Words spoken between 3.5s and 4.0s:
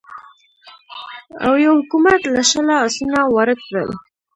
کړل.